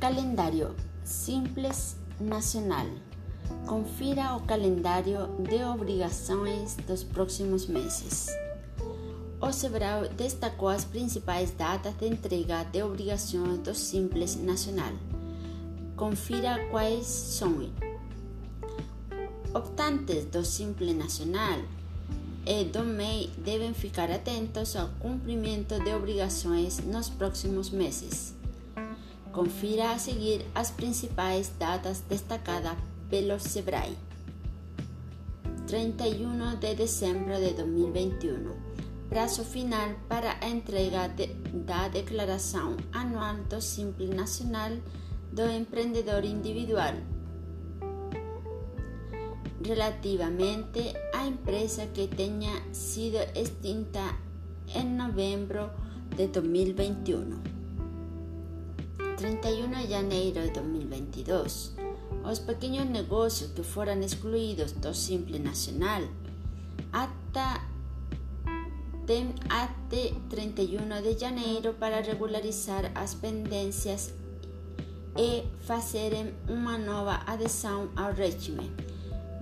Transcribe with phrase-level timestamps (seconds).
[0.00, 2.86] Calendario Simples Nacional.
[3.66, 8.28] Confira o calendário de obrigações dos próximos meses.
[9.40, 14.92] O Sebrae destacou as principais datas de entrega de obrigações do Simples Nacional.
[15.96, 17.68] Confira quais são.
[19.52, 21.58] Optantes do Simples Nacional
[22.46, 28.37] e do MEI devem ficar atentos ao cumprimento de obrigações nos próximos meses.
[29.32, 32.76] Confira a seguir as principais datas destacadas
[33.10, 33.96] pelo SEBRAE.
[35.66, 38.56] 31 de dezembro de 2021.
[39.08, 41.26] Prazo final para a entrega de,
[41.66, 44.72] da Declaração Anual do Simples Nacional
[45.32, 46.94] do Empreendedor Individual.
[49.62, 54.16] Relativamente à empresa que tenha sido extinta
[54.74, 55.70] em novembro
[56.16, 57.57] de 2021.
[59.18, 61.74] 31 de janeiro de 2022,
[62.22, 66.02] os pequeños negocios que fueran excluídos do Simple Nacional
[66.92, 67.60] hasta
[69.50, 74.14] até 31 de janeiro para regularizar as pendências
[75.16, 78.70] e fazerem uma nova adesão ao regime,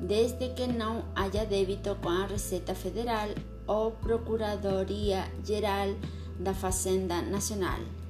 [0.00, 3.28] desde que não haja débito com a Receita Federal
[3.66, 5.94] ou Procuradoria Geral
[6.40, 8.05] da Fazenda Nacional.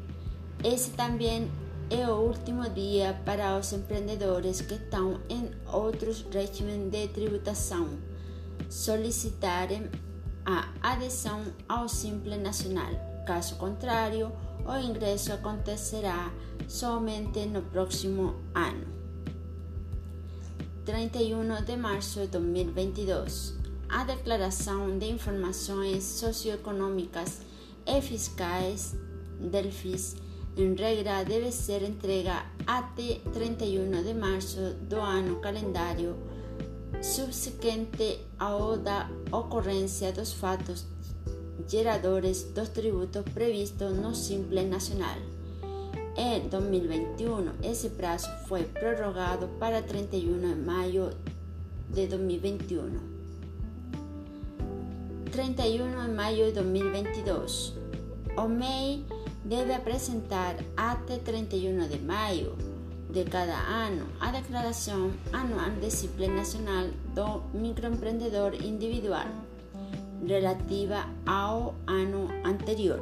[0.65, 1.51] Esse também
[1.91, 7.89] é o último dia para os empreendedores que estão em outros regimes de tributação
[8.69, 9.89] solicitarem
[10.45, 12.91] a adesão ao Simples Nacional.
[13.27, 14.33] Caso contrário,
[14.65, 16.33] o ingresso acontecerá
[16.69, 18.87] somente no próximo ano.
[20.85, 23.55] 31 de março de 2022.
[23.89, 27.41] A Declaração de Informações Socioeconômicas
[27.87, 28.95] e Fiscais
[29.41, 29.71] del
[30.59, 36.17] Em regra deve ser entrega até 31 de março do ano calendário
[37.03, 40.87] subsequente ao da ocorrência dos fatos
[41.69, 45.19] geradores dos tributos previstos no Simples Nacional.
[46.17, 51.11] Em 2021, esse prazo foi prorrogado para 31 de maio
[51.91, 52.99] de 2021.
[55.31, 57.75] 31 de maio de 2022.
[58.39, 58.49] O
[59.49, 62.57] debe apresentar até 31 de maio
[63.09, 69.27] de cada ano a Declaração Anual de Simple Nacional do Microempreendedor Individual
[70.27, 73.01] relativa ao ano anterior.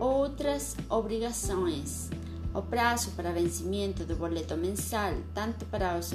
[0.00, 2.10] Outras obrigações.
[2.52, 6.12] O prazo para vencimento do boleto mensal, tanto para os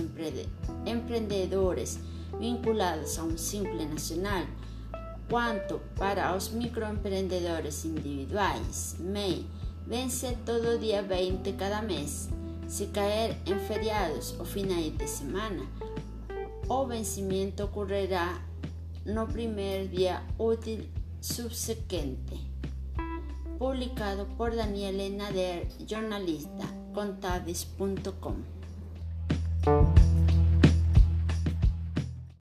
[0.85, 1.99] empreendedores
[2.37, 4.45] vinculados a um Simple Nacional
[5.29, 9.45] quanto para os microempreendedores individuais, MEI,
[9.85, 12.29] vence todo dia 20 cada mês.
[12.67, 15.65] Se cair em feriados ou finais de semana,
[16.67, 18.41] o vencimento ocorrerá
[19.05, 20.87] no primeiro dia útil
[21.21, 22.51] subsequente.
[23.57, 28.35] Publicado por Daniele Nader, jornalista, contables.com.